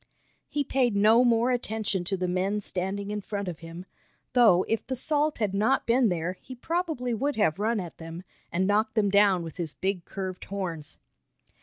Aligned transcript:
He 0.49 0.63
paid 0.63 0.95
no 0.95 1.23
more 1.23 1.51
attention 1.51 2.03
to 2.05 2.17
the 2.17 2.27
men 2.27 2.59
standing 2.59 3.11
in 3.11 3.21
front 3.21 3.47
of 3.47 3.59
him, 3.59 3.85
though 4.33 4.65
if 4.67 4.83
the 4.87 4.95
salt 4.95 5.37
had 5.37 5.53
not 5.53 5.85
been 5.85 6.09
there 6.09 6.33
he 6.41 6.55
probably 6.55 7.13
would 7.13 7.35
have 7.35 7.59
run 7.59 7.79
at 7.79 7.99
them, 7.99 8.23
and 8.51 8.65
knocked 8.65 8.95
them 8.95 9.11
down 9.11 9.43
with 9.43 9.57
his 9.57 9.73
big 9.75 10.03
curved 10.05 10.45
horns. 10.45 10.97